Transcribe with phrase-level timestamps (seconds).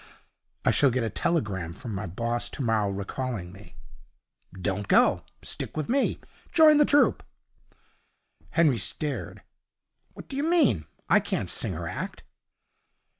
[0.65, 3.75] 'I shall get a telegram from my boss tomorrow recalling me.'
[4.59, 5.23] 'Don't go.
[5.43, 6.19] Stick with me.
[6.51, 7.21] Join the troupe.'
[8.49, 9.43] Henry stared.
[10.13, 10.85] 'What do you mean?
[11.07, 12.23] I can't sing or act.'